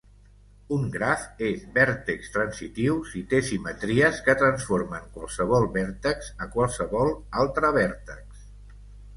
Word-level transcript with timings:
Un 0.75 0.85
graf 0.93 1.25
és 1.49 1.65
vèrtex-transitiu 1.75 2.97
si 3.11 3.21
té 3.33 3.41
simetries 3.49 4.23
que 4.29 4.37
transformen 4.41 5.05
qualsevol 5.19 5.69
vèrtex 5.77 6.33
a 6.47 6.51
qualsevol 6.57 7.15
altre 7.45 7.73
vèrtex. 7.81 8.45